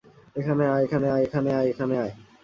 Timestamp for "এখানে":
0.35-0.63, 0.83-1.07, 1.23-1.49, 1.69-1.95